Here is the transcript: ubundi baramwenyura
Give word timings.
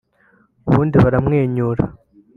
ubundi 0.69 0.95
baramwenyura 1.03 1.83